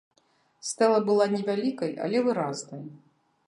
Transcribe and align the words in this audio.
Стэла 0.69 0.99
была 1.11 1.27
невялікай, 1.35 1.95
але 2.07 2.17
выразнай. 2.29 2.83